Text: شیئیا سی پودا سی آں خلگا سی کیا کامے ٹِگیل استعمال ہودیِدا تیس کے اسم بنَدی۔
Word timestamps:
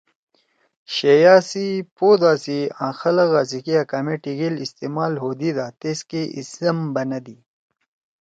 شیئیا 0.93 1.35
سی 1.49 1.65
پودا 1.97 2.33
سی 2.43 2.59
آں 2.83 2.93
خلگا 2.99 3.41
سی 3.49 3.59
کیا 3.65 3.81
کامے 3.89 4.15
ٹِگیل 4.23 4.55
استعمال 4.65 5.13
ہودیِدا 5.23 5.67
تیس 5.79 5.99
کے 6.09 6.21
اسم 6.39 6.77
بنَدی۔ 6.93 7.37